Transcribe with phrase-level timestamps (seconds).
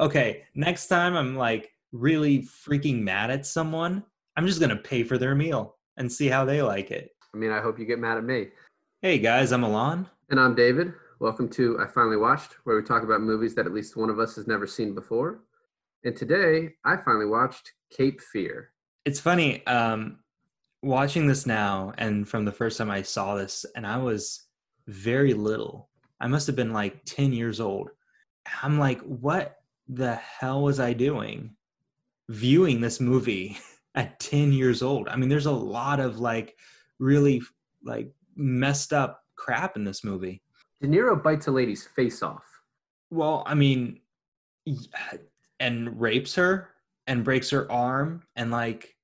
[0.00, 4.02] okay, next time I'm like really freaking mad at someone,
[4.34, 7.10] I'm just gonna pay for their meal and see how they like it.
[7.34, 8.48] I mean, I hope you get mad at me.
[9.02, 10.08] Hey guys, I'm Alon.
[10.30, 10.94] And I'm David.
[11.18, 14.18] Welcome to I Finally Watched, where we talk about movies that at least one of
[14.18, 15.42] us has never seen before.
[16.02, 18.70] And today, I finally watched Cape Fear.
[19.04, 20.20] It's funny, um,
[20.82, 24.46] watching this now and from the first time I saw this, and I was
[24.86, 25.90] very little.
[26.20, 27.90] I must have been like 10 years old.
[28.62, 29.59] I'm like, what
[29.90, 31.50] the hell was I doing
[32.28, 33.58] viewing this movie
[33.94, 35.08] at 10 years old?
[35.08, 36.56] I mean, there's a lot of like
[36.98, 37.42] really
[37.84, 40.42] like messed up crap in this movie.
[40.80, 42.44] De Niro bites a lady's face off.
[43.10, 44.00] Well, I mean,
[45.58, 46.70] and rapes her
[47.06, 48.94] and breaks her arm and like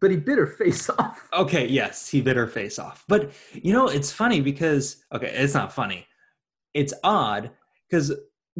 [0.00, 1.26] but he bit her face off.
[1.32, 3.04] Okay, yes, he bit her face off.
[3.08, 6.06] But you know, it's funny because okay, it's not funny.
[6.74, 7.50] It's odd
[7.88, 8.12] because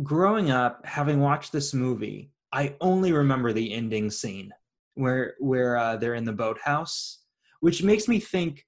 [0.03, 4.53] growing up, having watched this movie, I only remember the ending scene
[4.95, 7.21] where where uh, they're in the boathouse,
[7.61, 8.65] which makes me think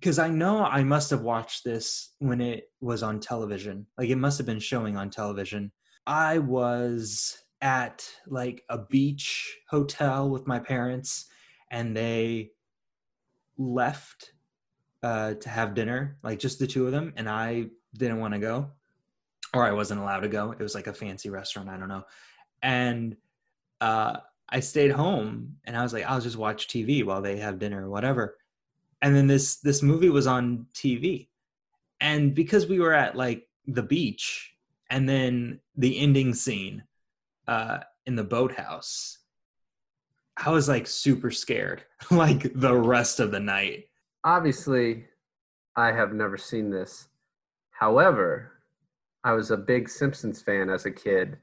[0.00, 3.86] because I know I must have watched this when it was on television.
[3.96, 5.70] Like it must have been showing on television.
[6.06, 11.26] I was at like a beach hotel with my parents
[11.70, 12.50] and they
[13.56, 14.32] left
[15.04, 18.40] uh, to have dinner, like just the two of them, and I didn't want to
[18.40, 18.70] go,
[19.54, 20.52] or I wasn't allowed to go.
[20.52, 22.04] It was like a fancy restaurant, I don't know,
[22.62, 23.16] and
[23.80, 27.58] uh, I stayed home, and I was like, I'll just watch TV while they have
[27.58, 28.36] dinner or whatever.
[29.00, 31.28] And then this this movie was on TV,
[32.00, 34.54] and because we were at like the beach,
[34.90, 36.84] and then the ending scene
[37.48, 39.18] uh, in the boathouse
[40.36, 43.88] I was like super scared like the rest of the night.
[44.24, 45.06] Obviously,
[45.76, 47.08] I have never seen this.
[47.70, 48.51] However,
[49.24, 51.38] I was a big Simpsons fan as a kid,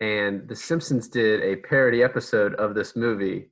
[0.00, 3.50] and The Simpsons did a parody episode of this movie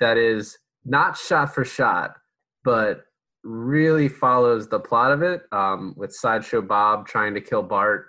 [0.00, 2.14] that is not shot for shot,
[2.64, 3.04] but
[3.42, 8.08] really follows the plot of it um, with Sideshow Bob trying to kill Bart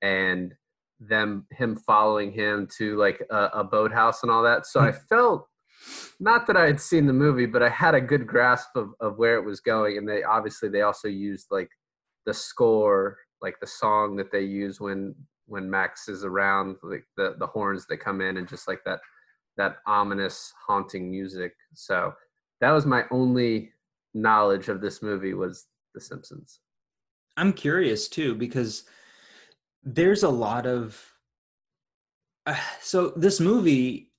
[0.00, 0.54] and
[0.98, 4.66] them him following him to like a, a boathouse and all that.
[4.66, 5.46] So I felt
[6.20, 9.18] not that I had seen the movie, but I had a good grasp of, of
[9.18, 9.98] where it was going.
[9.98, 11.68] And they obviously they also used like
[12.24, 15.14] the score, like the song that they use when
[15.46, 19.00] when Max is around, like the the horns that come in and just like that
[19.56, 21.52] that ominous haunting music.
[21.74, 22.14] So
[22.60, 23.72] that was my only
[24.14, 26.60] knowledge of this movie was The Simpsons.
[27.36, 28.84] I'm curious too because
[29.82, 31.02] there's a lot of
[32.46, 34.12] uh, so this movie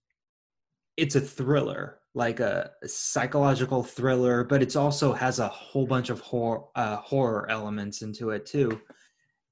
[0.97, 6.19] it's a thriller like a, psychological thriller but it's also has a whole bunch of
[6.19, 8.79] horror uh, horror elements into it too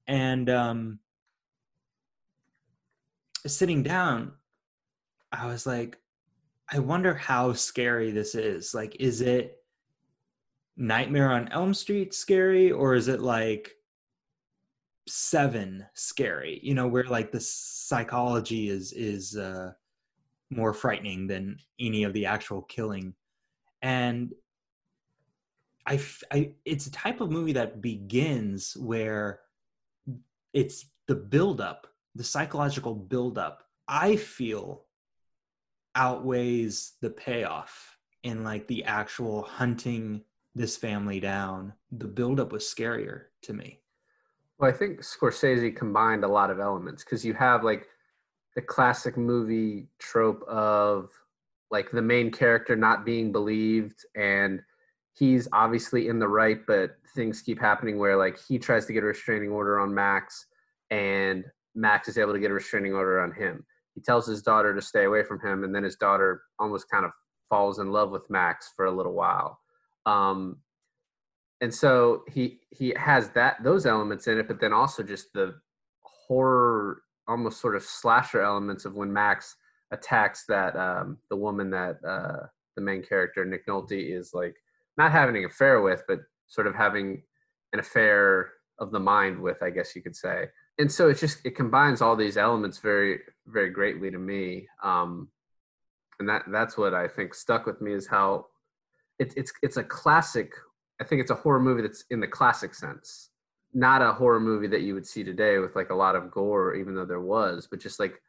[0.06, 0.98] and um
[3.46, 4.32] sitting down
[5.32, 5.98] i was like
[6.72, 8.74] i wonder how scary this is.
[8.74, 9.58] Like is it
[10.76, 13.72] nightmare on elm street scary or is it like
[15.06, 16.60] seven scary?
[16.62, 19.72] You know where like the psychology is is uh
[20.50, 23.14] more frightening than any of the actual killing.
[23.82, 24.32] And
[25.86, 29.40] I, I it's a type of movie that begins where
[30.52, 34.84] it's the buildup the psychological buildup i feel
[35.94, 40.22] outweighs the payoff in like the actual hunting
[40.54, 41.72] this family down.
[41.90, 43.80] The buildup was scarier to me.
[44.58, 47.86] Well, I think Scorsese combined a lot of elements because you have like
[48.54, 51.10] the classic movie trope of
[51.70, 54.60] like the main character not being believed and
[55.14, 59.02] he's obviously in the right but things keep happening where like he tries to get
[59.02, 60.46] a restraining order on Max
[60.90, 63.64] and Max is able to get a restraining order on him.
[63.94, 67.04] He tells his daughter to stay away from him and then his daughter almost kind
[67.04, 67.12] of
[67.48, 69.58] falls in love with Max for a little while.
[70.06, 70.58] Um,
[71.62, 75.54] and so he he has that those elements in it but then also just the
[76.02, 79.56] horror almost sort of slasher elements of when max
[79.92, 84.56] attacks that um the woman that uh the main character nick nolte is like
[84.96, 87.22] not having an affair with but sort of having
[87.72, 90.46] an affair of the mind with i guess you could say.
[90.78, 94.66] And so it's just it combines all these elements very very greatly to me.
[94.82, 95.28] Um
[96.18, 98.46] and that that's what i think stuck with me is how
[99.18, 100.52] it's it's it's a classic
[101.02, 103.30] I think it's a horror movie that's in the classic sense,
[103.74, 106.76] not a horror movie that you would see today with like a lot of gore,
[106.76, 108.22] even though there was, but just like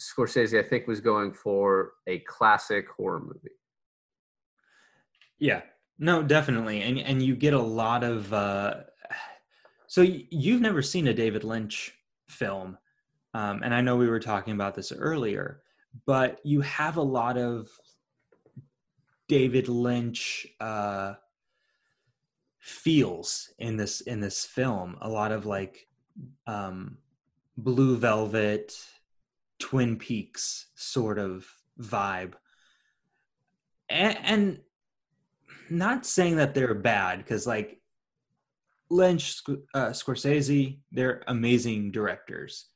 [0.00, 3.54] Scorsese, I think was going for a classic horror movie.
[5.38, 5.62] Yeah,
[6.02, 8.32] no, definitely, and and you get a lot of.
[8.32, 8.74] uh
[9.86, 11.94] So you've never seen a David Lynch
[12.28, 12.76] film,
[13.34, 15.62] um, and I know we were talking about this earlier,
[16.04, 17.68] but you have a lot of
[19.28, 21.14] David Lynch uh,
[22.58, 24.98] feels in this in this film.
[25.02, 25.86] A lot of like
[26.48, 26.98] um,
[27.56, 28.76] Blue Velvet,
[29.60, 31.46] Twin Peaks sort of
[31.78, 32.32] vibe,
[33.88, 34.58] and, and
[35.72, 37.80] not saying that they're bad because like
[38.90, 39.42] Lynch,
[39.74, 42.66] uh, Scorsese, they're amazing directors,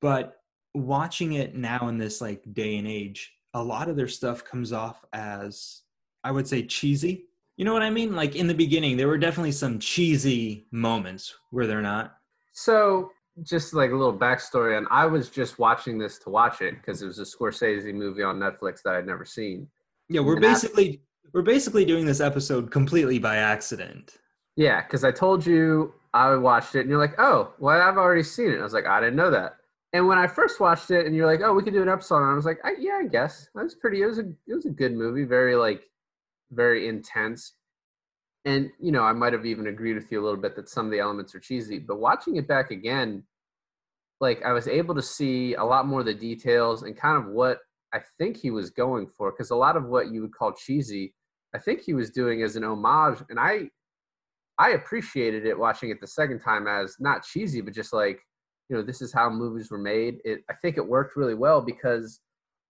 [0.00, 0.36] but
[0.74, 4.72] watching it now in this like day and age, a lot of their stuff comes
[4.72, 5.82] off as
[6.24, 7.28] I would say cheesy.
[7.56, 8.14] You know what I mean?
[8.14, 12.16] Like in the beginning, there were definitely some cheesy moments, were there not?
[12.52, 13.10] So,
[13.42, 17.02] just like a little backstory and I was just watching this to watch it because
[17.02, 19.68] it was a Scorsese movie on Netflix that I'd never seen.
[20.08, 21.02] Yeah, we're And basically
[21.32, 24.16] we're basically doing this episode completely by accident.
[24.56, 28.22] Yeah, because I told you I watched it, and you're like, "Oh, well, I've already
[28.22, 29.56] seen it." I was like, "I didn't know that."
[29.92, 32.16] And when I first watched it, and you're like, "Oh, we could do an episode,"
[32.16, 34.02] on it, I was like, I, "Yeah, I guess that was pretty.
[34.02, 35.82] It was a it was a good movie, very like
[36.50, 37.54] very intense."
[38.44, 40.86] And you know, I might have even agreed with you a little bit that some
[40.86, 43.24] of the elements are cheesy, but watching it back again,
[44.20, 47.30] like I was able to see a lot more of the details and kind of
[47.30, 47.60] what
[47.96, 49.30] I think he was going for.
[49.32, 51.14] Because a lot of what you would call cheesy,
[51.54, 53.70] I think he was doing as an homage, and I
[54.58, 58.18] I appreciated it watching it the second time as not cheesy, but just like,
[58.68, 60.18] you know, this is how movies were made.
[60.24, 62.20] It I think it worked really well because,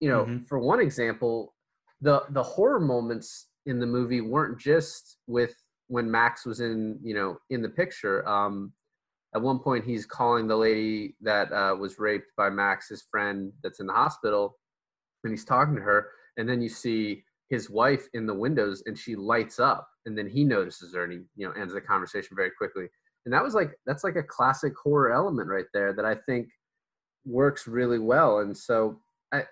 [0.00, 0.48] you know, Mhm.
[0.48, 1.54] for one example,
[2.00, 5.54] the the horror moments in the movie weren't just with
[5.88, 8.26] when Max was in, you know, in the picture.
[8.28, 8.72] Um
[9.34, 13.80] at one point he's calling the lady that uh, was raped by Max's friend that's
[13.80, 14.58] in the hospital
[15.24, 18.98] and he's talking to her and then you see his wife in the windows and
[18.98, 22.36] she lights up and then he notices her and he you know ends the conversation
[22.36, 22.86] very quickly.
[23.24, 26.48] And that was like that's like a classic horror element right there that i think
[27.24, 28.38] works really well.
[28.40, 29.00] And so
[29.32, 29.44] i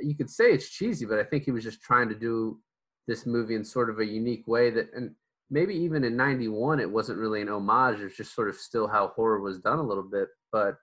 [0.00, 2.60] you could say it's cheesy but i think he was just trying to do
[3.08, 5.12] this movie in sort of a unique way that and
[5.50, 8.00] maybe even in 91 it wasn't really an homage.
[8.00, 10.74] It was just sort of still how horror was done a little bit but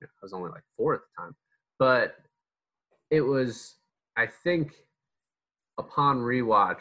[0.00, 1.36] you know, i was only like four at the time.
[1.78, 2.16] But
[3.12, 3.76] it was
[4.16, 4.74] i think
[5.78, 6.80] upon rewatch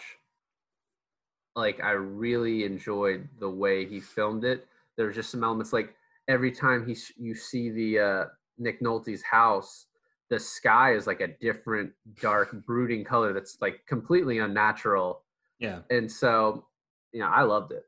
[1.56, 4.68] like i really enjoyed the way he filmed it
[4.98, 5.94] There's just some elements like
[6.28, 8.26] every time he you see the uh
[8.58, 9.88] nick nolte's house
[10.30, 11.92] the sky is like a different
[12.22, 15.24] dark brooding color that's like completely unnatural
[15.60, 15.80] Yeah.
[15.90, 16.66] and so
[17.12, 17.84] you know i loved it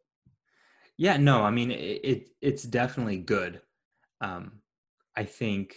[0.98, 3.62] Yeah, no, I mean it, it it's definitely good.
[4.22, 4.62] Um
[5.16, 5.76] I think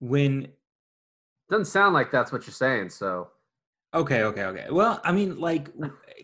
[0.00, 0.48] when
[1.50, 3.28] doesn't sound like that's what you're saying so
[3.94, 4.66] Okay, okay, okay.
[4.70, 5.70] Well, I mean, like,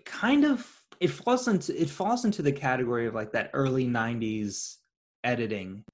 [0.05, 4.77] kind of, it falls into it falls into the category of like that early '90s
[5.25, 5.85] editing,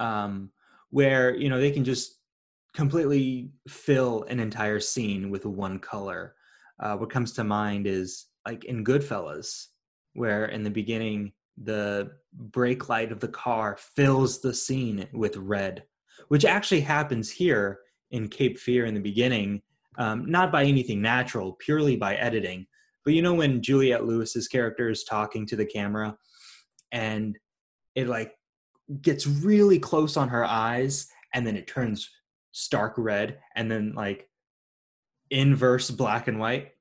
[0.00, 0.50] um,
[0.90, 2.18] where you know they can just
[2.74, 6.34] completely fill an entire scene with one color.
[6.80, 9.66] Uh, what comes to mind is like in Goodfellas,
[10.14, 11.32] where in the beginning
[11.62, 15.84] the brake light of the car fills the scene with red,
[16.28, 19.62] which actually happens here in Cape Fear in the beginning
[19.98, 22.66] um, not by anything natural, purely by editing.
[23.04, 26.16] But you know when Juliette Lewis's character is talking to the camera,
[26.92, 27.36] and
[27.94, 28.32] it like
[29.02, 32.08] gets really close on her eyes, and then it turns
[32.52, 34.28] stark red, and then like
[35.30, 36.72] inverse black and white.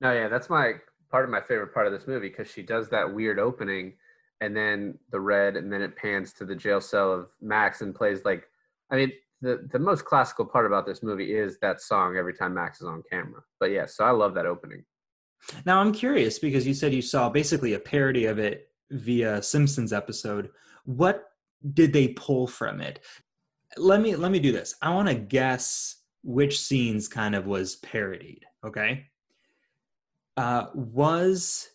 [0.00, 0.74] No, yeah, that's my
[1.10, 3.94] part of my favorite part of this movie because she does that weird opening
[4.40, 7.94] and then the red and then it pans to the jail cell of Max and
[7.94, 8.48] plays like
[8.90, 12.54] I mean the the most classical part about this movie is that song every time
[12.54, 13.42] Max is on camera.
[13.60, 14.84] But yeah, so I love that opening.
[15.64, 19.92] Now I'm curious because you said you saw basically a parody of it via Simpsons
[19.92, 20.50] episode.
[20.84, 21.24] What
[21.74, 23.00] did they pull from it?
[23.76, 24.74] Let me let me do this.
[24.80, 28.44] I want to guess which scenes kind of was parodied.
[28.64, 29.06] Okay.
[30.36, 31.68] Uh, was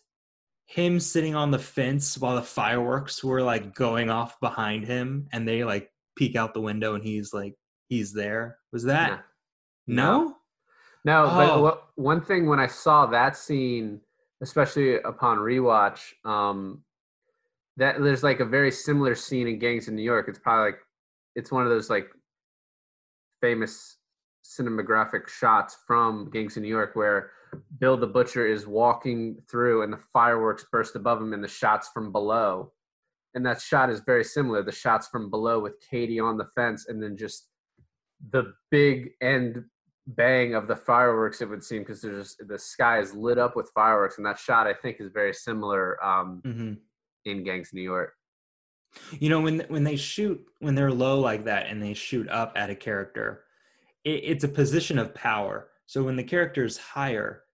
[0.66, 5.46] him sitting on the fence while the fireworks were like going off behind him, and
[5.46, 7.54] they like peek out the window, and he's like
[7.88, 8.58] he's there.
[8.72, 9.24] Was that
[9.86, 10.36] no?
[11.04, 11.36] No, Oh.
[11.36, 14.00] but what, one thing when I saw that scene,
[14.40, 16.84] especially upon rewatch, um,
[17.76, 20.28] that there's like a very similar scene in Gangs in New York.
[20.28, 20.80] It's probably like
[21.34, 22.08] it's one of those like
[23.40, 23.96] famous
[24.44, 27.30] cinematographic shots from Gangs in New York where
[27.78, 31.90] Bill the Butcher is walking through and the fireworks burst above him and the shots
[31.92, 32.72] from below.
[33.34, 34.62] And that shot is very similar.
[34.62, 37.48] The shots from below with Cady on the fence and then just
[38.30, 39.64] the big end
[40.06, 43.70] bang of the fireworks it would seem because there's the sky is lit up with
[43.72, 46.72] fireworks and that shot i think is very similar um, hmm
[47.24, 48.14] in gangs new york
[49.20, 52.52] You know, when when they shoot when they're low like that and they shoot up
[52.56, 53.44] at a character,
[54.04, 55.68] it, it's a position of power.
[55.86, 57.44] So when the character is higher,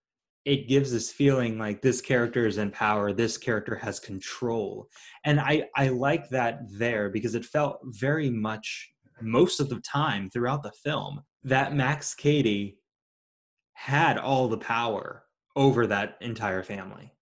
[0.45, 4.87] it gives this feeling like this character is in power, this character has control.
[5.25, 8.91] And I I like that there because it felt very much
[9.21, 12.77] most of the time throughout the film that Max Cady
[13.73, 15.23] had all the power
[15.55, 17.13] over that entire family.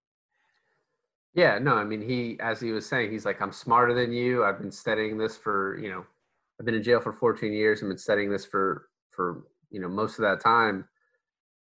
[1.33, 4.43] Yeah, no, I mean, he, as he was saying, he's like, I'm smarter than you.
[4.43, 6.03] I've been studying this for, you know,
[6.59, 9.87] I've been in jail for 14 years i've been studying this for, for, you know,
[9.87, 10.87] most of that time.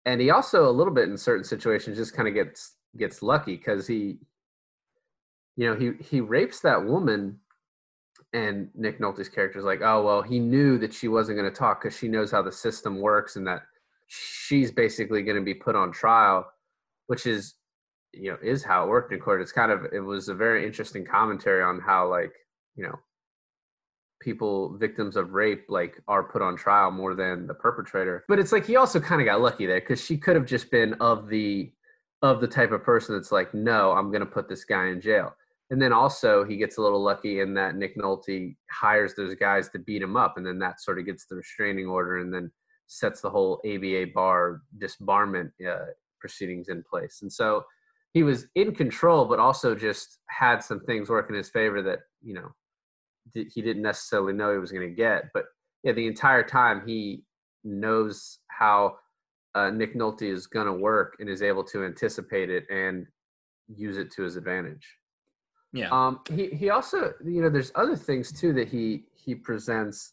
[0.06, 3.56] And he also, a little bit in certain situations, just kind of gets, gets lucky
[3.56, 4.18] because he,
[5.56, 7.38] you know, he, he rapes that woman
[8.32, 11.56] and Nick Nolte's character is like, oh, well, he knew that she wasn't going to
[11.56, 13.62] talk because she knows how the system works and that
[14.06, 16.46] she's basically going to be put on trial,
[17.06, 17.54] which is
[18.12, 19.40] you know is how it worked in court.
[19.40, 22.32] It's kind of it was a very interesting commentary on how like
[22.76, 22.98] you know
[24.20, 28.24] people victims of rape like are put on trial more than the perpetrator.
[28.28, 30.70] But it's like he also kind of got lucky there because she could have just
[30.70, 31.72] been of the
[32.22, 35.00] of the type of person that's like, no, I'm going to put this guy in
[35.00, 35.36] jail.
[35.70, 39.68] And then also he gets a little lucky in that Nick Nolte hires those guys
[39.70, 42.50] to beat him up, and then that sort of gets the restraining order, and then
[42.86, 45.86] sets the whole ABA bar disbarment uh,
[46.20, 47.18] proceedings in place.
[47.22, 47.64] And so
[48.12, 52.00] he was in control, but also just had some things work in his favor that
[52.22, 52.48] you know
[53.34, 55.24] he didn't necessarily know he was going to get.
[55.34, 55.44] But
[55.82, 57.22] yeah, the entire time he
[57.64, 58.96] knows how
[59.54, 63.06] uh, Nick Nolte is going to work and is able to anticipate it and
[63.68, 64.86] use it to his advantage.
[65.72, 65.88] Yeah.
[65.90, 66.20] Um.
[66.30, 70.12] He he also you know there's other things too that he he presents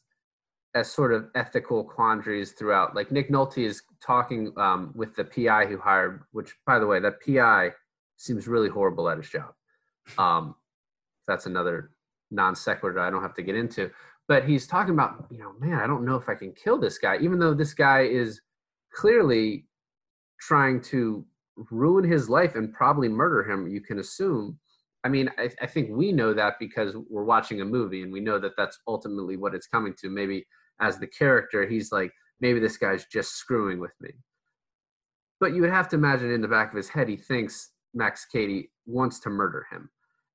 [0.75, 2.95] as sort of ethical quandaries throughout.
[2.95, 6.99] Like Nick Nolte is talking um, with the PI who hired, which by the way,
[6.99, 7.71] that PI
[8.17, 9.53] seems really horrible at his job.
[10.17, 10.55] Um,
[11.27, 11.91] that's another
[12.33, 13.89] non sequitur I don't have to get into.
[14.27, 16.97] But he's talking about, you know, man, I don't know if I can kill this
[16.97, 18.41] guy, even though this guy is
[18.93, 19.65] clearly
[20.39, 21.25] trying to
[21.69, 23.67] ruin his life and probably murder him.
[23.67, 24.57] You can assume.
[25.03, 28.21] I mean, I, I think we know that because we're watching a movie and we
[28.21, 30.09] know that that's ultimately what it's coming to.
[30.09, 30.45] Maybe
[30.79, 34.11] as the character, he's like, maybe this guy's just screwing with me.
[35.39, 38.25] But you would have to imagine in the back of his head, he thinks Max
[38.25, 39.89] Cady wants to murder him.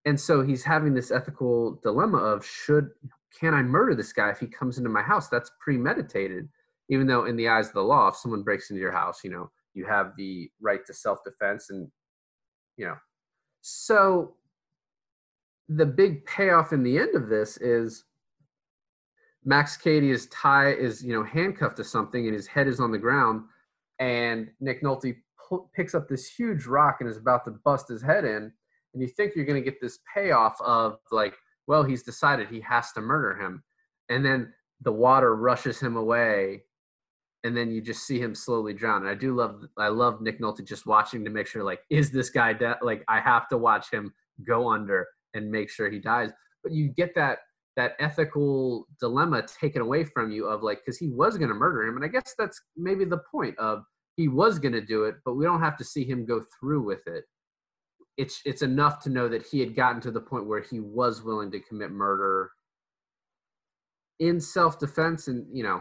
[0.04, 2.90] And so he's having this ethical dilemma of should
[3.38, 5.28] can I murder this guy if he comes into my house?
[5.28, 6.48] That's premeditated.
[6.88, 9.30] Even though in the eyes of the law, if someone breaks into your house, you
[9.30, 11.88] know, you have the right to self-defense and
[12.76, 12.96] you know.
[13.60, 14.34] So
[15.68, 18.04] the big payoff in the end of this is
[19.44, 22.90] Max Cady is tie is you know handcuffed to something and his head is on
[22.90, 23.42] the ground,
[23.98, 25.16] and Nick Nolte
[25.74, 28.52] picks up this huge rock and is about to bust his head in,
[28.94, 31.34] and you think you're going to get this payoff of like,
[31.66, 33.62] well, he's decided he has to murder him,
[34.08, 36.62] and then the water rushes him away,
[37.44, 39.02] and then you just see him slowly drown.
[39.02, 42.10] And I do love, I love Nick Nolte just watching to make sure like, is
[42.10, 42.76] this guy dead?
[42.82, 44.12] Like, I have to watch him
[44.46, 46.30] go under and make sure he dies.
[46.62, 47.38] But you get that
[47.78, 51.84] that ethical dilemma taken away from you of like because he was going to murder
[51.84, 53.84] him and i guess that's maybe the point of
[54.16, 56.82] he was going to do it but we don't have to see him go through
[56.82, 57.22] with it
[58.18, 61.22] it's it's enough to know that he had gotten to the point where he was
[61.22, 62.50] willing to commit murder
[64.18, 65.80] in self-defense and you know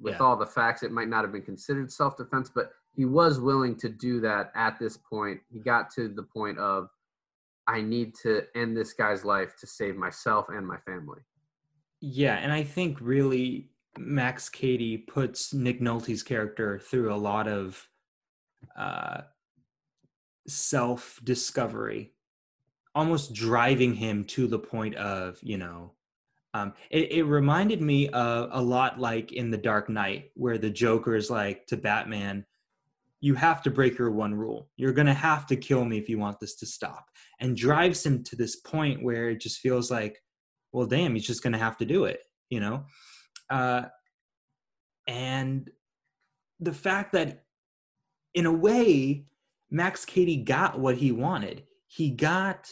[0.00, 0.20] with yeah.
[0.20, 3.88] all the facts it might not have been considered self-defense but he was willing to
[3.88, 6.88] do that at this point he got to the point of
[7.68, 11.20] I need to end this guy's life to save myself and my family.
[12.00, 17.86] Yeah, and I think really Max Cady puts Nick Nolte's character through a lot of
[18.76, 19.20] uh,
[20.48, 22.12] self discovery,
[22.94, 25.92] almost driving him to the point of, you know,
[26.54, 30.70] um, it, it reminded me of a lot like in The Dark Knight, where the
[30.70, 32.44] Joker is like to Batman,
[33.20, 34.68] you have to break your one rule.
[34.76, 37.06] You're going to have to kill me if you want this to stop.
[37.40, 40.22] And drives him to this point where it just feels like,
[40.72, 42.84] well, damn, he's just going to have to do it, you know?
[43.50, 43.82] Uh,
[45.06, 45.70] and
[46.60, 47.44] the fact that,
[48.34, 49.24] in a way,
[49.70, 51.64] Max Cady got what he wanted.
[51.86, 52.70] He got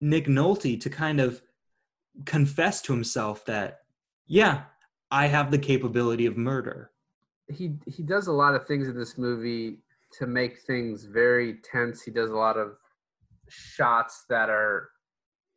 [0.00, 1.42] Nick Nolte to kind of
[2.24, 3.80] confess to himself that,
[4.26, 4.62] yeah,
[5.10, 6.90] I have the capability of murder
[7.48, 9.78] he he does a lot of things in this movie
[10.18, 12.02] to make things very tense.
[12.02, 12.76] He does a lot of
[13.48, 14.90] shots that are,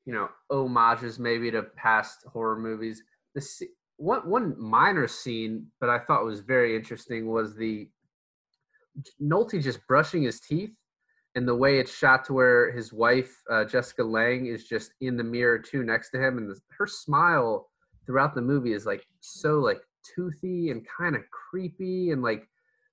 [0.06, 3.04] you know, homages maybe to past horror movies.
[3.36, 3.62] This
[3.98, 7.90] one one minor scene, but I thought was very interesting was the
[9.22, 10.72] Nolte just brushing his teeth,
[11.36, 15.18] and the way it's shot to where his wife uh, Jessica Lange is just in
[15.18, 17.70] the mirror too next to him, and the, her smile
[18.06, 19.82] throughout the movie is like so like
[20.16, 22.48] toothy and kind of creepy, and like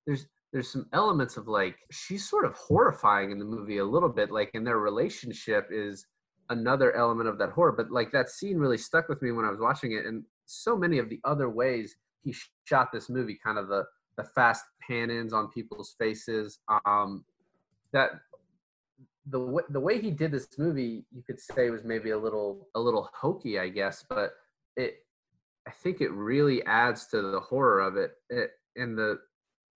[0.05, 4.09] there's there's some elements of like she's sort of horrifying in the movie a little
[4.09, 6.05] bit, like in their relationship is
[6.49, 7.71] another element of that horror.
[7.71, 10.77] But like that scene really stuck with me when I was watching it, and so
[10.77, 12.35] many of the other ways he
[12.65, 13.85] shot this movie, kind of the
[14.17, 16.59] the fast pan ins on people's faces.
[16.85, 17.25] Um,
[17.93, 18.11] that
[19.27, 22.67] the way, the way he did this movie, you could say was maybe a little
[22.75, 24.33] a little hokey, I guess, but
[24.75, 24.97] it
[25.67, 28.11] I think it really adds to the horror of it.
[28.29, 29.19] it and the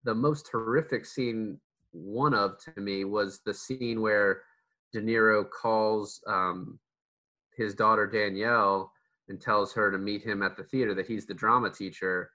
[0.04, 1.60] the most horrific scene,
[1.92, 4.44] one of to me, was the scene where
[4.94, 6.80] De Niro calls um,
[7.56, 8.92] his daughter Danielle
[9.30, 12.32] and tells her to meet him at the theater that he's the drama teacher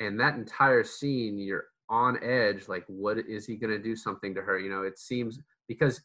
[0.00, 4.34] and that entire scene you're on edge like what is he going to do something
[4.34, 4.58] to her?
[4.58, 6.00] You know it seems because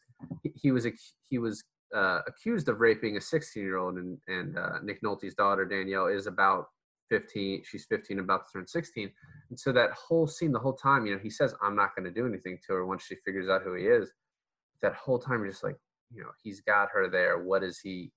[0.54, 0.86] he was
[1.28, 5.34] he was uh, accused of raping a 16 year old and and uh, Nick Nolte's
[5.34, 6.66] daughter Danielle is about
[7.10, 9.10] 15 she's 15 about to turn 16
[9.48, 12.04] and so that whole scene the whole time you know he says I'm not going
[12.04, 14.10] to do anything to her once she figures out who he is.
[14.82, 15.76] That whole time you're just like
[16.14, 17.38] you know he's got her there.
[17.42, 18.12] What is he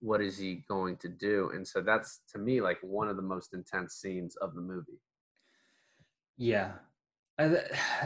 [0.00, 1.50] what is he going to do?
[1.54, 5.00] And so that's to me like one of the most intense scenes of the movie
[6.38, 6.72] yeah.
[7.38, 7.56] Uh,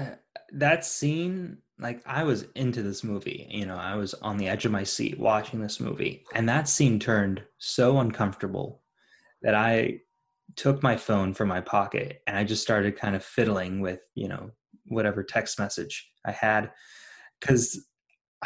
[0.55, 4.67] that scene like i was into this movie you know i was on the edge
[4.67, 8.83] of my seat watching this movie and that scene turned so uncomfortable
[9.41, 9.99] that i
[10.55, 14.29] took my phone from my pocket and i just started kind of fiddling with you
[14.29, 14.51] know
[14.87, 16.71] whatever text message i had
[17.41, 17.87] because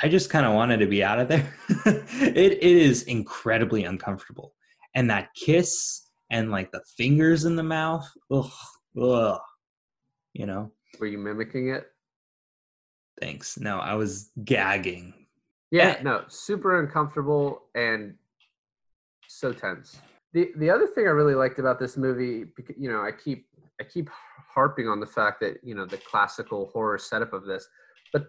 [0.02, 1.52] i just kind of wanted to be out of there.
[2.18, 4.54] It, it is incredibly uncomfortable
[4.94, 8.50] and that kiss and like the fingers in the mouth ugh,
[9.00, 9.40] ugh
[10.38, 11.90] you know were you mimicking it?
[13.20, 13.58] Thanks.
[13.58, 15.14] No, I was gagging.
[15.70, 16.02] Yeah, eh.
[16.02, 18.14] no, super uncomfortable and
[19.26, 19.98] so tense.
[20.32, 22.44] The the other thing I really liked about this movie,
[22.78, 23.46] you know, I keep
[23.80, 24.08] I keep
[24.54, 27.66] harping on the fact that you know the classical horror setup of this,
[28.12, 28.26] but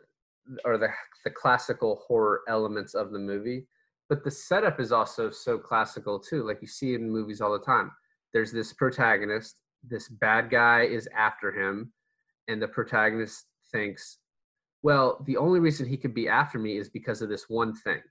[0.65, 0.89] or the
[1.23, 3.67] the classical horror elements of the movie,
[4.09, 6.45] but the setup is also so classical too.
[6.47, 7.91] Like you see in movies all the time.
[8.33, 11.91] There's this protagonist, this bad guy is after him
[12.47, 14.17] and the protagonist thinks,
[14.83, 18.01] well, the only reason he could be after me is because of this one thing.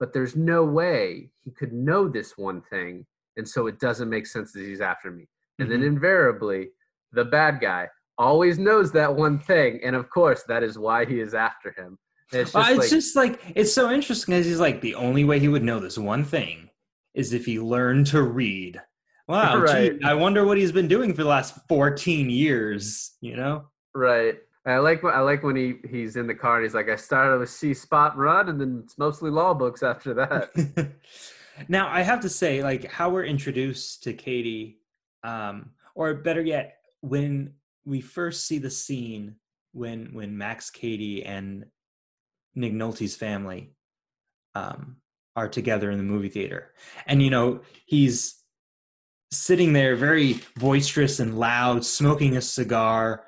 [0.00, 3.04] But there's no way he could know this one thing.
[3.36, 5.26] And so it doesn't make sense that he's after me.
[5.58, 5.80] And mm-hmm.
[5.80, 6.68] then invariably,
[7.12, 9.80] the bad guy always knows that one thing.
[9.82, 11.98] And of course, that is why he is after him.
[12.32, 14.94] And it's just, uh, it's like, just like, it's so interesting because he's like, the
[14.94, 16.68] only way he would know this one thing
[17.14, 18.80] is if he learned to read.
[19.28, 19.98] Wow, right.
[19.98, 23.66] Gee, I wonder what he's been doing for the last 14 years, you know?
[23.94, 24.38] Right.
[24.66, 27.38] I like I like when he he's in the car and he's like, I started
[27.38, 30.90] with See Spot Run, and then it's mostly law books after that.
[31.68, 34.80] now I have to say, like how we're introduced to Cady,
[35.24, 37.54] um, or better yet, when
[37.86, 39.36] we first see the scene
[39.72, 41.64] when when Max Cady and
[42.54, 43.72] Nick Nolte's family
[44.54, 44.96] um,
[45.34, 46.74] are together in the movie theater,
[47.06, 48.37] and you know he's
[49.30, 53.24] sitting there very boisterous and loud, smoking a cigar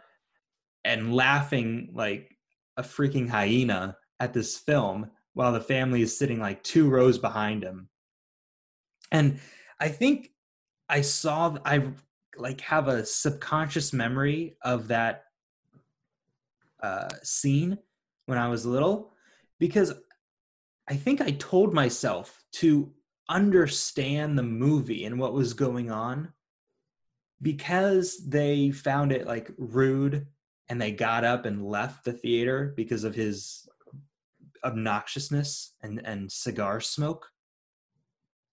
[0.85, 2.37] and laughing like
[2.77, 7.63] a freaking hyena at this film while the family is sitting like two rows behind
[7.63, 7.89] him.
[9.13, 9.41] And
[9.79, 10.31] I think
[10.89, 11.89] I saw, I
[12.37, 15.25] like have a subconscious memory of that
[16.83, 17.79] uh, scene
[18.27, 19.13] when I was little
[19.59, 19.93] because
[20.89, 22.93] I think I told myself to
[23.31, 26.33] understand the movie and what was going on
[27.41, 30.27] because they found it like rude
[30.69, 33.69] and they got up and left the theater because of his
[34.65, 37.31] obnoxiousness and, and cigar smoke.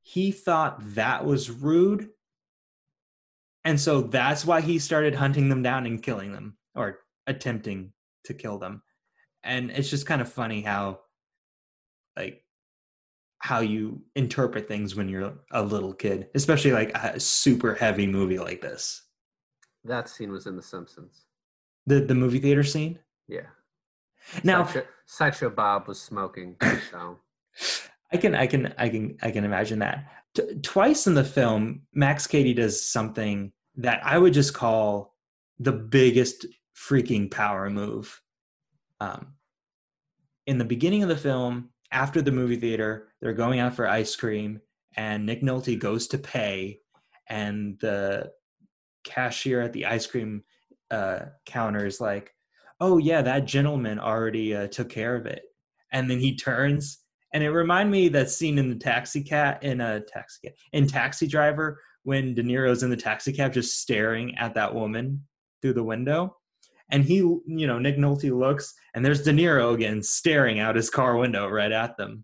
[0.03, 2.09] He thought that was rude.
[3.65, 7.91] And so that's why he started hunting them down and killing them or attempting
[8.23, 8.81] to kill them.
[9.43, 11.01] And it's just kind of funny how
[12.15, 12.43] like
[13.39, 18.39] how you interpret things when you're a little kid, especially like a super heavy movie
[18.39, 19.03] like this.
[19.83, 21.25] That scene was in The Simpsons.
[21.85, 22.99] The the movie theater scene.
[23.27, 23.47] Yeah.
[24.43, 26.57] Now, Sideshow, Sideshow Bob was smoking.
[26.91, 27.19] So.
[28.11, 30.05] I can I can I can I can imagine that.
[30.33, 35.15] T- twice in the film, Max Cady does something that I would just call
[35.59, 36.45] the biggest
[36.75, 38.21] freaking power move.
[38.99, 39.33] Um,
[40.45, 44.15] in the beginning of the film, after the movie theater, they're going out for ice
[44.15, 44.61] cream,
[44.95, 46.79] and Nick Nolte goes to pay,
[47.29, 48.31] and the
[49.03, 50.43] cashier at the ice cream
[50.91, 52.33] uh, counter is like,
[52.79, 55.43] "Oh yeah, that gentleman already uh, took care of it,"
[55.91, 56.99] and then he turns
[57.33, 60.87] and it reminded me that scene in the taxi cat in a taxi cat in
[60.87, 65.21] taxi driver when de niro's in the taxi cab just staring at that woman
[65.61, 66.35] through the window
[66.89, 70.89] and he you know nick nolte looks and there's de niro again staring out his
[70.89, 72.23] car window right at them.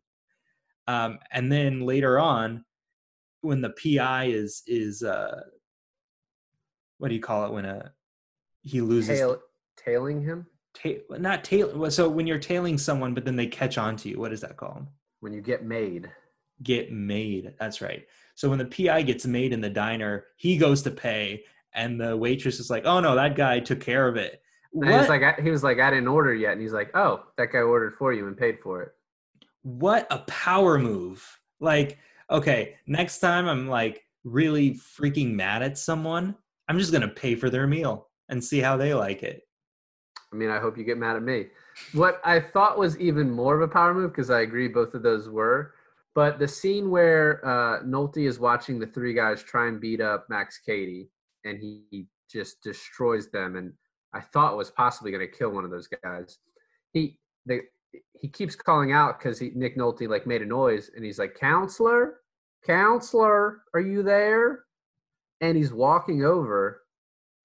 [0.87, 2.65] Um, and then later on
[3.41, 5.41] when the pi is is uh
[6.97, 7.91] what do you call it when a
[8.61, 9.37] he loses Tail,
[9.77, 10.47] tailing him?
[10.73, 14.19] Ta- not tail so when you're tailing someone but then they catch on to you
[14.19, 14.87] what is that called?
[15.19, 16.09] When you get made.
[16.63, 18.05] get made that's right.
[18.35, 22.15] So when the pi gets made in the diner he goes to pay and the
[22.17, 24.41] waitress is like oh no that guy took care of it
[24.73, 26.89] And he was like, I, he was like, I didn't order yet, and he's like,
[26.95, 28.93] oh, that guy ordered for you and paid for it.
[29.61, 31.25] what a power move
[31.61, 31.97] like
[32.29, 36.35] okay next time i'm like really freaking mad at someone
[36.67, 39.43] i'm just gonna pay for their meal and see how they like it
[40.31, 41.45] I mean, I hope you get mad at me.
[41.93, 45.03] What I thought was even more of a power move, because I agree both of
[45.03, 45.75] those were,
[46.15, 50.25] but the scene where uh, Nolte is watching the three guys try and beat up
[50.29, 51.11] Max Cady,
[51.45, 53.73] and he, he just destroys them, and
[54.13, 56.37] I thought was possibly going to kill one of those guys.
[56.91, 57.61] He they,
[58.13, 62.21] he keeps calling out because Nick Nolte like made a noise, and he's like, "Counselor,
[62.65, 64.65] counselor, are you there?"
[65.41, 66.83] And he's walking over,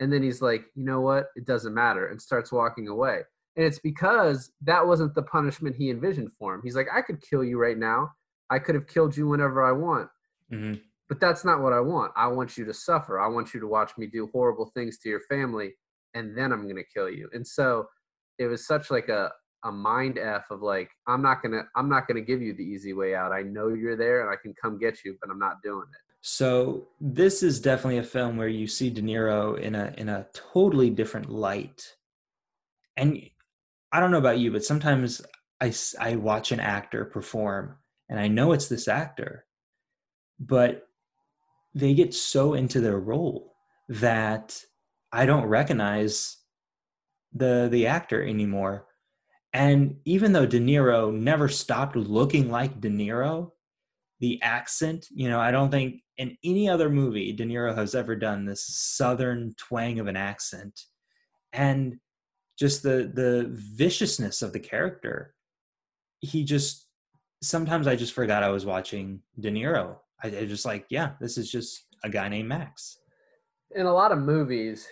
[0.01, 1.29] and then he's like, you know what?
[1.37, 3.23] It doesn't matter, and starts walking away.
[3.57, 6.61] And it's because that wasn't the punishment he envisioned for him.
[6.63, 8.13] He's like, I could kill you right now.
[8.51, 10.09] I could have killed you whenever I want.
[10.53, 10.81] Mhm.
[11.09, 12.13] But that's not what I want.
[12.15, 13.19] I want you to suffer.
[13.19, 15.75] I want you to watch me do horrible things to your family,
[16.15, 17.29] and then I'm to kill you.
[17.33, 17.87] And so
[18.39, 19.31] it was such like a
[19.65, 22.93] a mind f of like I'm not gonna I'm not gonna give you the easy
[22.93, 23.33] way out.
[23.33, 26.15] I know you're there and I can come get you, but I'm not doing it.
[26.21, 30.27] So this is definitely a film where you see De Niro in a in a
[30.33, 31.95] totally different light.
[32.97, 33.21] And
[33.93, 35.23] I don't know about you, but sometimes
[35.61, 37.77] I I watch an actor perform
[38.09, 39.45] and I know it's this actor,
[40.39, 40.87] but
[41.75, 43.55] they get so into their role
[43.89, 44.63] that
[45.13, 46.37] I don't recognize
[47.33, 48.87] the the actor anymore.
[49.53, 53.53] And even though De Niro never stopped looking like De Niro,
[54.21, 58.15] the accent, you know, I don't think in any other movie De Niro has ever
[58.15, 60.79] done this southern twang of an accent.
[61.53, 61.99] And
[62.59, 65.35] just the the viciousness of the character.
[66.21, 66.87] He just
[67.43, 69.97] sometimes I just forgot I was watching De Niro.
[70.23, 72.99] I, I just like, yeah, this is just a guy named Max.
[73.75, 74.87] In a lot of movies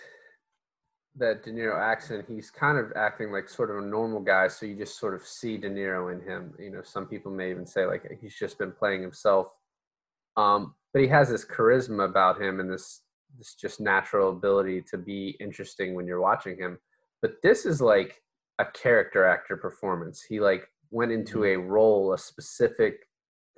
[1.15, 4.47] that De Niro acts in, he's kind of acting like sort of a normal guy,
[4.47, 6.53] so you just sort of see De Niro in him.
[6.59, 9.47] You know, some people may even say like he's just been playing himself.
[10.35, 13.01] Um, but he has this charisma about him and this
[13.37, 16.77] this just natural ability to be interesting when you're watching him.
[17.21, 18.21] But this is like
[18.59, 20.21] a character actor performance.
[20.21, 23.07] He like went into a role, a specific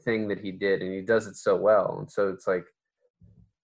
[0.04, 1.98] thing that he did, and he does it so well.
[2.00, 2.66] And so it's like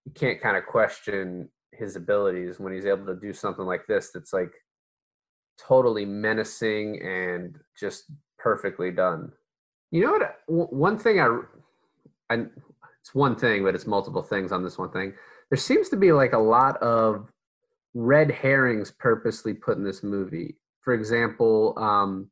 [0.05, 4.11] you can't kind of question his abilities when he's able to do something like this
[4.13, 4.53] that's like
[5.57, 8.05] totally menacing and just
[8.37, 9.31] perfectly done.
[9.91, 10.71] You know what?
[10.73, 11.39] One thing I,
[12.29, 12.45] I,
[13.01, 15.13] it's one thing, but it's multiple things on this one thing.
[15.49, 17.31] There seems to be like a lot of
[17.93, 20.55] red herrings purposely put in this movie.
[20.81, 22.29] For example, um,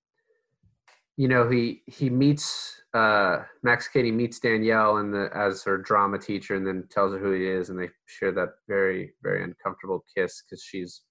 [1.18, 6.18] you know, he he meets uh, Max Cady meets Danielle and the as her drama
[6.18, 10.04] teacher, and then tells her who he is, and they share that very very uncomfortable
[10.16, 11.02] kiss because she's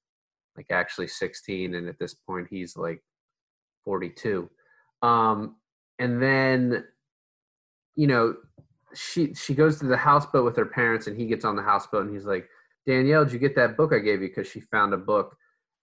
[0.56, 3.02] like actually 16, and at this point he's like
[3.84, 4.50] 42.
[5.02, 5.56] Um,
[5.98, 6.84] and then,
[7.94, 8.34] you know,
[8.94, 12.06] she she goes to the houseboat with her parents, and he gets on the houseboat,
[12.06, 12.48] and he's like,
[12.86, 14.28] Danielle, did you get that book I gave you?
[14.28, 15.36] Because she found a book,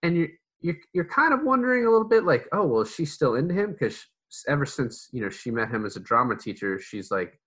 [0.03, 0.27] and you
[0.62, 3.54] you're you're kind of wondering a little bit like, oh well, is she still into
[3.54, 3.72] him?
[3.72, 4.06] Because
[4.48, 7.39] ever since you know she met him as a drama teacher, she's like,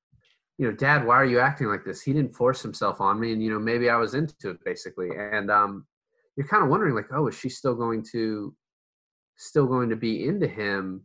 [0.59, 2.03] you know, Dad, why are you acting like this?
[2.03, 5.11] He didn't force himself on me, and you know maybe I was into it basically,
[5.17, 5.87] and um,
[6.37, 8.55] you're kind of wondering like, oh, is she still going to
[9.37, 11.03] still going to be into him?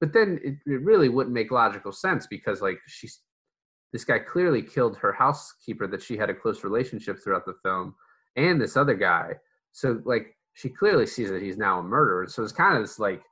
[0.00, 3.20] But then it, it really wouldn't make logical sense because like she's
[3.92, 7.94] this guy clearly killed her housekeeper that she had a close relationship throughout the film
[8.36, 9.32] and this other guy
[9.72, 12.98] so like she clearly sees that he's now a murderer so it's kind of this
[12.98, 13.22] like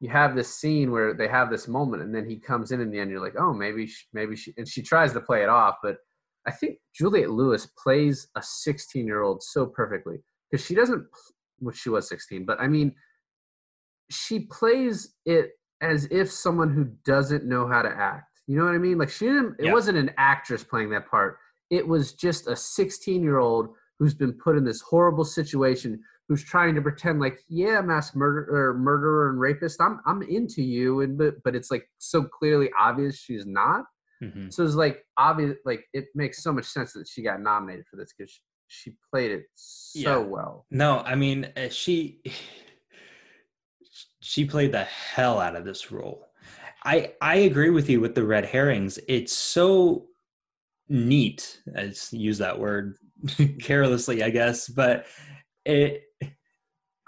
[0.00, 2.90] you have this scene where they have this moment and then he comes in in
[2.90, 5.48] the end you're like oh maybe she, maybe she and she tries to play it
[5.48, 5.96] off but
[6.46, 10.18] i think Juliette lewis plays a 16 year old so perfectly
[10.50, 11.04] because she doesn't
[11.58, 12.94] which she was 16 but i mean
[14.10, 18.74] she plays it as if someone who doesn't know how to act you know what
[18.74, 18.96] I mean?
[18.96, 19.56] Like she didn't.
[19.58, 19.72] It Yeah.
[19.74, 21.38] wasn't an actress playing that part.
[21.70, 26.44] It was just a 16 year old who's been put in this horrible situation, who's
[26.44, 31.16] trying to pretend like yeah mass murder murderer and rapist i'm i'm into you and
[31.18, 33.84] but but it's like so clearly obvious she's not
[34.22, 34.52] Mhm.
[34.52, 37.96] so it's like obvious like it makes so much sense that she got nominated for
[37.96, 40.26] this because she, she played it so Yeah.
[40.26, 42.20] well No, I mean uh, she
[44.20, 46.26] she played the hell out of this role.
[46.84, 48.98] I I agree with you with the red herrings.
[49.08, 50.06] It's so
[50.88, 51.60] neat.
[51.76, 52.96] I just use that word
[53.60, 55.06] carelessly, I guess, but
[55.64, 56.02] it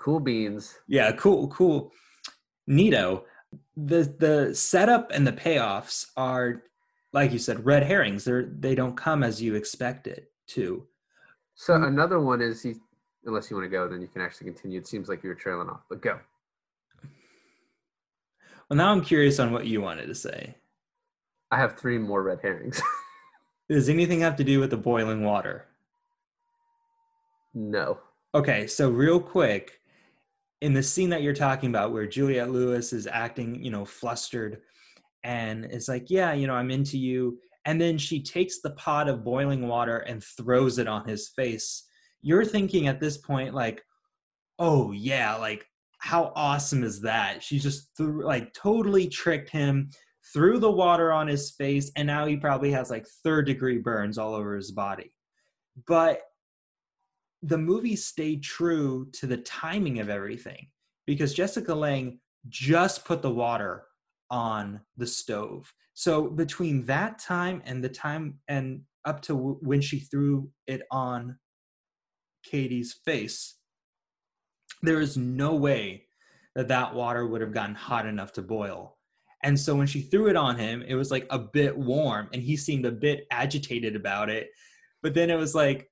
[0.00, 1.92] cool beans yeah, cool, cool.
[2.68, 3.24] Neato.
[3.76, 6.62] The the setup and the payoffs are
[7.12, 8.24] like you said, red herrings.
[8.24, 10.86] They're they don't come as you expect it to.
[11.54, 12.74] so another one is he
[13.26, 15.34] unless you want to go then you can actually continue it seems like you were
[15.44, 16.18] trailing off but go
[18.68, 20.54] Well, now I'm curious on what you wanted to say.
[21.50, 22.80] i have three more red herrings
[23.68, 25.66] Does anything have to do with the boiling water?
[27.54, 27.98] no
[28.32, 29.79] Okay, so real quick,
[30.60, 34.60] in the scene that you're talking about where Juliette Lewis is acting, you know, flustered
[35.24, 37.38] and it's like, yeah, you know, I'm into you.
[37.66, 41.84] And then she takes the pot of boiling water and throws it on his face.
[42.22, 43.82] You're thinking at this point, like,
[44.58, 45.66] oh, yeah, like,
[45.98, 47.42] how awesome is that?
[47.42, 49.90] She just threw, like, totally tricked him,
[50.32, 54.16] threw the water on his face, and now he probably has like third degree burns
[54.16, 55.12] all over his body.
[55.86, 56.22] But
[57.42, 60.66] the movie stayed true to the timing of everything
[61.06, 63.84] because Jessica Lange just put the water
[64.30, 65.72] on the stove.
[65.94, 70.82] So between that time and the time and up to w- when she threw it
[70.90, 71.38] on
[72.44, 73.56] Cady's face,
[74.82, 76.06] there is no way
[76.54, 78.98] that that water would have gotten hot enough to boil.
[79.42, 82.42] And so when she threw it on him, it was like a bit warm and
[82.42, 84.48] he seemed a bit agitated about it.
[85.02, 85.89] But then it was like,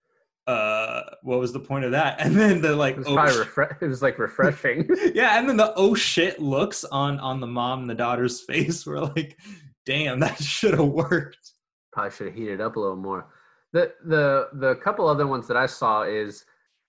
[0.49, 2.19] uh, what was the point of that?
[2.29, 5.59] And then the like, it was oh, refre- it was like refreshing yeah, and then
[5.59, 9.39] the oh shit looks on on the mom and the daughter's face were like,
[9.87, 11.53] damn, that should have worked.
[11.93, 13.27] probably should have heated up a little more.
[13.73, 16.45] The the the couple other ones that I saw is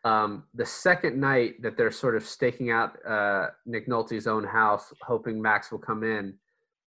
[0.06, 4.94] um, the second night that they're sort of staking out uh, Nick Nolte's own house,
[5.02, 6.36] hoping Max will come in.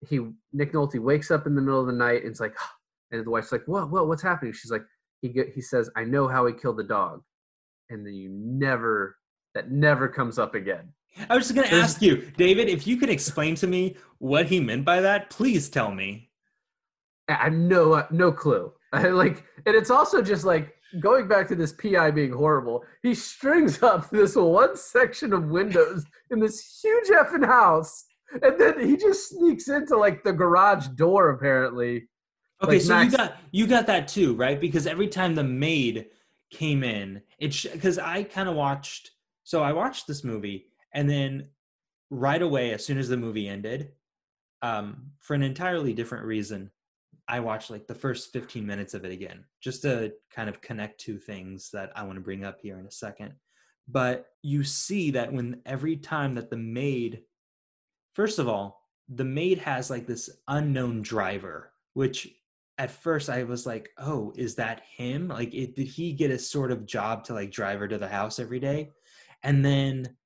[0.07, 0.21] He
[0.53, 2.55] Nick Nolte wakes up in the middle of the night and it's like,
[3.11, 3.91] and the wife's like, "What?
[3.91, 4.09] What?
[4.09, 4.85] What's happening?" She's like,
[5.21, 7.23] "He get, he says, I know how he killed the dog,"
[7.89, 9.17] and then you never
[9.55, 10.93] that never comes up again.
[11.29, 14.61] I was just gonna ask you, David, if you could explain to me what he
[14.61, 16.31] meant by that, please tell me.
[17.29, 18.73] I have no uh, no clue.
[18.93, 22.85] I like, and it's also just like going back to this PI being horrible.
[23.03, 28.05] He strings up this one section of windows in this huge effing house,
[28.43, 31.31] and then he just sneaks into like the garage door.
[31.31, 32.09] Apparently,
[32.63, 34.61] Okay, Like so Max- you got you got that too, right?
[34.61, 36.07] Because every time the maid
[36.51, 39.13] came in, it's because I kind of watched.
[39.45, 41.49] So I watched this movie, and then
[42.11, 43.93] right away, as soon as the movie ended,
[44.63, 46.71] um, for an entirely different reason,
[47.27, 51.01] I watched like the first fifteen minutes of it again, just to kind of connect
[51.01, 53.33] two things that I want to bring up here in a second.
[53.89, 57.23] But you see that when every time that the maid,
[58.15, 62.29] first of all, the maid has like this unknown driver, which
[62.81, 65.29] at first I was like, oh, is that him?
[65.29, 68.09] Like, it, did he get a sort of job to like drive her to the
[68.09, 68.91] house every day?
[69.43, 70.17] And then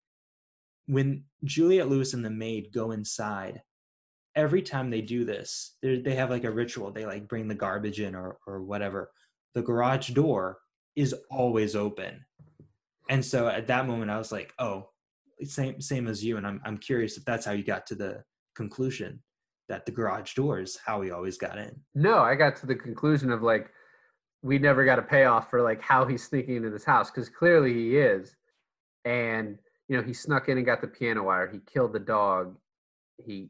[0.87, 3.61] when Juliette Lewis and the maid go inside,
[4.37, 6.93] every time they do this, they have like a ritual.
[6.93, 9.11] They like bring the garbage in or or whatever.
[9.55, 10.59] The garage door
[10.95, 12.25] is always open,
[13.11, 14.91] and so at that moment I was like, oh,
[15.43, 16.37] same same as you.
[16.37, 18.23] And I'm I'm curious if that's how you got to the
[18.55, 19.21] conclusion
[19.69, 21.75] that the garage door is how he always got in.
[21.95, 23.71] no, I got to the conclusion of like
[24.43, 27.73] we never got a payoff for like how he's sneaking into this house because clearly
[27.73, 28.37] he is,
[29.05, 31.49] and you know he snuck in and got the piano wire.
[31.51, 32.57] He killed the dog.
[33.25, 33.49] He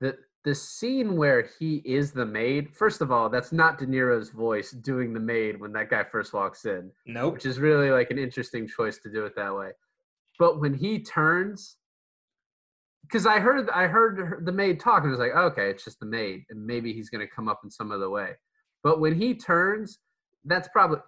[0.00, 2.74] the the scene where he is the maid.
[2.74, 6.32] First of all, that's not De Niro's voice doing the maid when that guy first
[6.32, 6.90] walks in.
[7.06, 7.34] Nope.
[7.34, 9.72] which is really like an interesting choice to do it that way.
[10.38, 11.76] But when he turns,
[13.10, 16.00] because I heard I heard the maid talk and I was like, okay, it's just
[16.00, 18.32] the maid, and maybe he's gonna come up in some other way.
[18.82, 19.98] But when he turns,
[20.44, 20.98] that's probably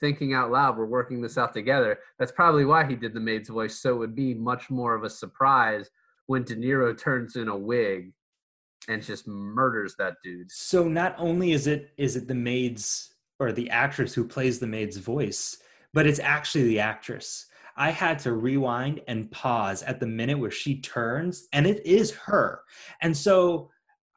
[0.00, 0.76] thinking out loud.
[0.76, 1.98] We're working this out together.
[2.18, 5.04] That's probably why he did the maid's voice, so it would be much more of
[5.04, 5.88] a surprise
[6.26, 8.12] when De Niro turns in a wig
[8.88, 10.50] and just murders that dude.
[10.50, 14.66] So not only is it is it the maid's or the actress who plays the
[14.66, 15.58] maid's voice,
[15.94, 17.46] but it's actually the actress.
[17.76, 22.12] I had to rewind and pause at the minute where she turns, and it is
[22.12, 22.62] her.
[23.02, 23.70] And so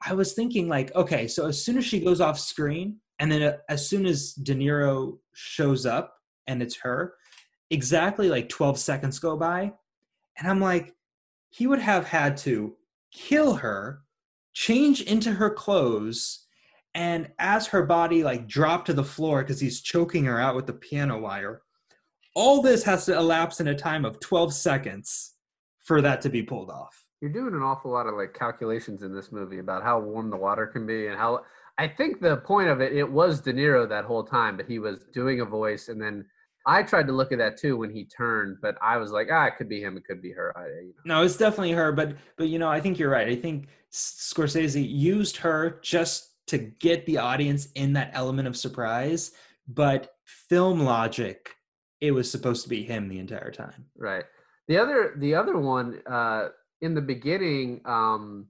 [0.06, 3.42] I was thinking, like, okay, so as soon as she goes off screen, and then
[3.42, 6.14] uh, as soon as De Niro shows up
[6.46, 7.16] and it's her,
[7.70, 9.74] exactly like 12 seconds go by.
[10.38, 10.94] And I'm like,
[11.50, 12.76] he would have had to
[13.12, 14.02] kill her,
[14.54, 16.46] change into her clothes,
[16.94, 20.68] and as her body like dropped to the floor because he's choking her out with
[20.68, 21.62] the piano wire,
[22.38, 25.34] all this has to elapse in a time of 12 seconds
[25.80, 27.04] for that to be pulled off.
[27.20, 30.38] You're doing an awful lot of like calculations in this movie about how warm the
[30.38, 31.40] water can be and how
[31.80, 34.78] I think the point of it it was De Niro that whole time, but he
[34.78, 36.26] was doing a voice and then
[36.68, 39.48] I tried to look at that too when he turned, but I was like, ah,
[39.48, 40.56] it could be him, it could be her.
[40.56, 41.16] I, you know.
[41.16, 43.28] No, it's definitely her, but but you know, I think you're right.
[43.28, 49.32] I think Scorsese used her just to get the audience in that element of surprise,
[49.68, 51.56] but film logic,
[52.02, 53.86] it was supposed to be him the entire time.
[53.98, 54.26] Right.
[54.68, 56.50] The other the other one uh
[56.82, 58.48] in the beginning um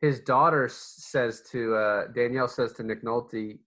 [0.00, 3.58] his daughter says to uh Danielle says to Nick Nolte,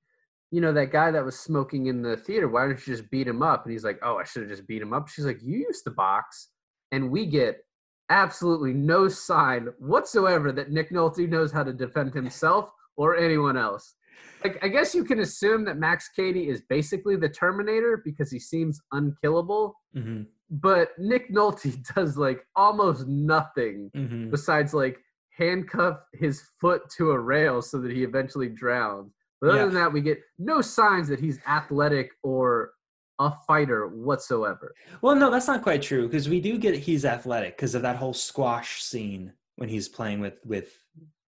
[0.52, 3.28] you know, that guy that was smoking in the theater, why don't you just beat
[3.28, 3.66] him up?
[3.66, 5.10] And he's like, Oh, I should have just beat him up.
[5.10, 6.50] She's like, You used to box.
[6.92, 7.64] And we get
[8.10, 13.96] absolutely no sign whatsoever that Nick Nolte knows how to defend himself or anyone else.
[14.44, 18.40] Like, I guess you can assume that Max Cady is basically the Terminator because he
[18.40, 19.76] seems unkillable.
[19.96, 20.24] Mm-hmm.
[20.50, 24.30] But Nick Nolte does like almost nothing mm-hmm.
[24.30, 25.00] besides like
[25.38, 29.14] handcuff his foot to a rail so that he eventually drowns.
[29.40, 29.66] But other yeah.
[29.66, 32.72] than that, we get no signs that he's athletic or
[33.20, 34.74] a fighter whatsoever.
[35.02, 37.96] Well, no, that's not quite true because we do get he's athletic because of that
[37.96, 40.74] whole squash scene when he's playing with with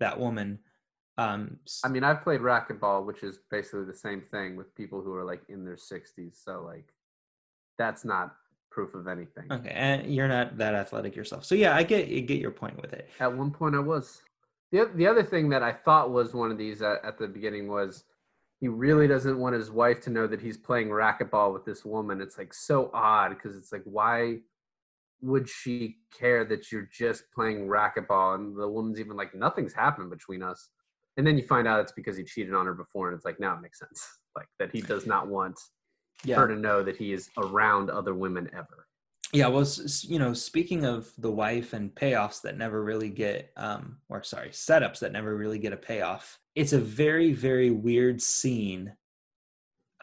[0.01, 0.59] that woman.
[1.19, 5.15] Um, I mean, I've played racquetball, which is basically the same thing with people who
[5.15, 6.45] are like in their 60s.
[6.45, 6.93] So like,
[7.79, 8.35] that's not
[8.71, 9.51] proof of anything.
[9.51, 11.45] Okay, and you're not that athletic yourself.
[11.45, 13.09] So yeah, I get get your point with it.
[13.21, 14.23] At one point, I was.
[14.73, 17.69] The, the other thing that I thought was one of these at, at the beginning
[17.69, 18.05] was
[18.61, 22.21] he really doesn't want his wife to know that he's playing racquetball with this woman.
[22.21, 24.39] It's like so odd because it's like, why
[25.21, 28.35] would she care that you're just playing racquetball?
[28.35, 30.69] And the woman's even like, nothing's happened between us.
[31.17, 33.41] And then you find out it's because he cheated on her before, and it's like,
[33.41, 34.07] now it makes sense.
[34.37, 35.59] Like that he does not want
[36.23, 36.37] yeah.
[36.37, 38.87] her to know that he is around other women ever
[39.33, 39.67] yeah well
[40.03, 44.51] you know speaking of the wife and payoffs that never really get um or sorry
[44.51, 48.93] setups that never really get a payoff it's a very very weird scene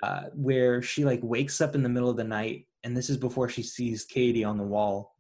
[0.02, 3.18] uh where she like wakes up in the middle of the night and this is
[3.18, 5.16] before she sees Cady on the wall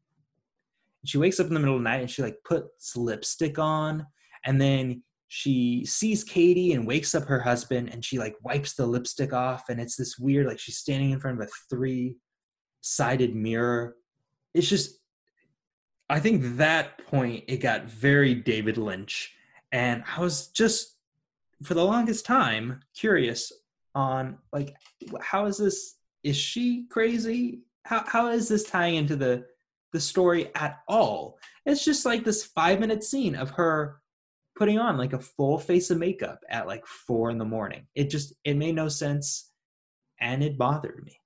[1.06, 4.06] she wakes up in the middle of the night and she like puts lipstick on
[4.45, 5.01] and then
[5.36, 9.67] she sees Cady and wakes up her husband and she like wipes the lipstick off
[9.67, 12.17] and it's this weird like she's standing in front of a three
[12.82, 13.96] sided mirror.
[14.54, 15.00] It's just,
[16.08, 19.34] I think that point it got very David Lynch.
[19.72, 20.98] And I was just,
[21.63, 23.52] for the longest time, curious
[23.96, 24.76] on like,
[25.19, 25.96] how is this?
[26.22, 27.62] Is she crazy?
[27.86, 29.46] How, how is this tying into the,
[29.93, 31.39] the story at all?
[31.65, 34.03] It's just like this five minute scene of her
[34.56, 37.88] putting on like a full face of makeup at like four in the morning.
[37.96, 39.52] It just, it made no sense
[40.20, 41.18] and it bothered me.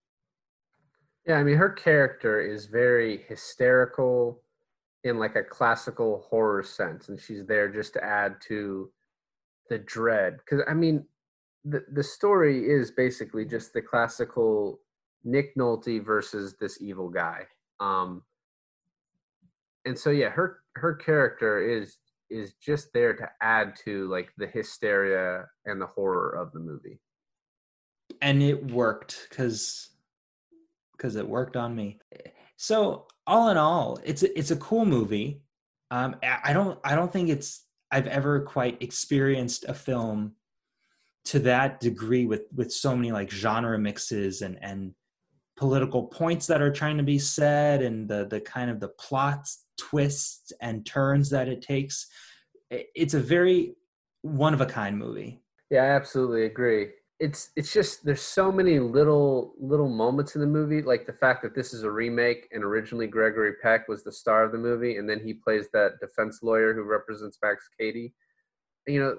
[1.25, 4.41] Yeah, I mean, her character is very hysterical
[5.03, 8.89] in like a classical horror sense, and she's there just to add to
[9.69, 10.37] the dread.
[10.37, 11.05] Because I mean,
[11.65, 14.79] the the story is basically just the classical
[15.25, 17.45] Nick Nolte versus this evil guy.
[17.81, 18.23] Um,
[19.85, 21.97] and so yeah, her her character is
[22.29, 26.99] is just there to add to like the hysteria and the horror of the movie.
[28.21, 29.89] And it worked because
[30.93, 31.99] because it worked on me.
[32.57, 35.41] So all in all, it's it's a cool movie.
[35.91, 40.33] Um, I don't I don't think it's I've ever quite experienced a film
[41.25, 44.93] to that degree with with so many like genre mixes and and
[45.57, 49.65] political points that are trying to be said and the the kind of the plots
[49.77, 52.07] twists and turns that it takes.
[52.69, 53.75] It's a very
[54.21, 55.41] one of a kind movie.
[55.69, 56.89] Yeah i absolutely agree.
[57.19, 61.41] It's it's just there's so many little little moments in the movie like the fact
[61.43, 64.97] that this is a remake and originally gregory peck was the star of the movie
[64.97, 68.13] and then he plays that defense lawyer who represents max cady.
[68.85, 69.17] You know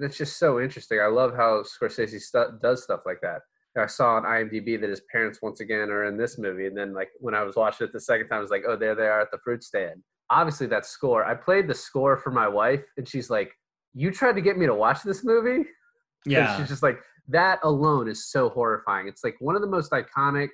[0.00, 1.00] that's just so interesting.
[1.00, 3.42] I love how scorsese does stuff like that
[3.76, 6.94] i saw on imdb that his parents once again are in this movie and then
[6.94, 9.06] like when i was watching it the second time i was like oh there they
[9.06, 12.84] are at the fruit stand obviously that score i played the score for my wife
[12.96, 13.52] and she's like
[13.94, 15.64] you tried to get me to watch this movie
[16.26, 16.98] yeah and she's just like
[17.28, 19.08] that alone is so horrifying.
[19.08, 20.48] It's like one of the most iconic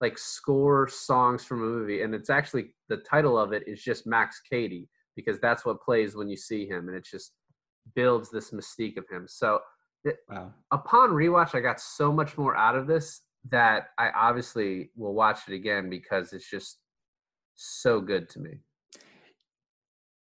[0.00, 4.06] like score songs from a movie, and it's actually the title of it is just
[4.06, 7.32] Max Cady because that's what plays when you see him, and it just
[7.94, 9.26] builds this mystique of him.
[9.28, 9.60] So
[10.28, 10.52] wow.
[10.70, 13.22] upon rewatch, I got so much more out of this.
[13.50, 16.78] that I obviously will watch it again because it's just
[17.56, 18.60] so good to me.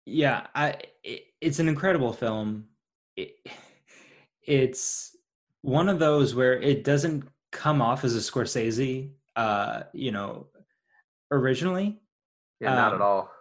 [0.06, 2.66] Yeah, I it, it's an incredible film.
[3.16, 3.36] It,
[4.44, 5.16] it's
[5.62, 10.48] one of those where it doesn't come off as a Scorsese, uh, you know,
[11.32, 12.00] originally.
[12.60, 13.32] Yeah, not Um, at all.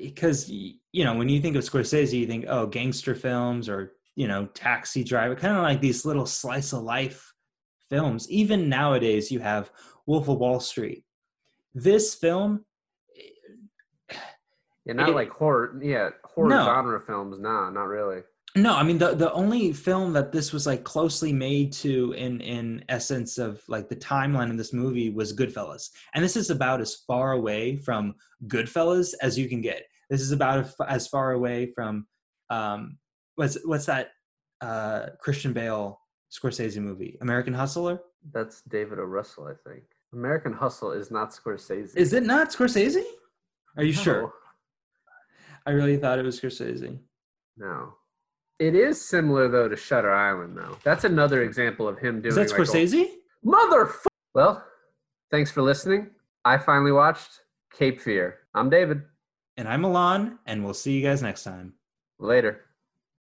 [0.00, 4.28] Because you know, when you think of Scorsese, you think oh, gangster films or you
[4.28, 7.32] know, Taxi Driver, kind of like these little slice of life
[7.90, 8.30] films.
[8.30, 9.70] Even nowadays, you have
[10.06, 11.04] Wolf of Wall Street.
[11.74, 12.64] This film,
[14.84, 15.80] Yeah, not it- like horror.
[15.82, 16.64] Yeah, horror No.
[16.64, 17.38] genre films.
[17.38, 18.22] Nah, not really.
[18.56, 22.40] No, I mean the the only film that this was like closely made to in
[22.40, 26.80] in essence of like the timeline of this movie was Goodfellas, and this is about
[26.80, 28.14] as far away from
[28.46, 29.82] Goodfellas as you can get.
[30.08, 32.06] This is about as far away from
[32.48, 32.96] um
[33.36, 34.12] what's what's that
[34.60, 36.00] uh Christian Bale
[36.32, 38.00] Scorsese movie American Hustler?
[38.32, 39.02] That's David O.
[39.02, 39.82] Russell, I think.
[40.12, 41.96] American Hustle is not Scorsese.
[41.96, 43.02] Is it not Scorsese?
[43.76, 44.32] Are you sure?
[45.66, 46.98] I really thought it was Scorsese.
[47.56, 47.94] No.
[48.58, 50.78] It is similar though to Shutter Island though.
[50.84, 53.06] That's another example of him doing Is that like, Scorsese?
[53.44, 54.06] Motherfucker.
[54.34, 54.64] Well,
[55.30, 56.10] thanks for listening.
[56.44, 57.40] I finally watched
[57.72, 58.38] Cape Fear.
[58.54, 59.02] I'm David.
[59.56, 61.74] And I'm Milan, and we'll see you guys next time.
[62.18, 62.63] Later.